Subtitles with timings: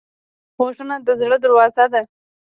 [0.55, 2.01] غوږونه د زړه دروازه ده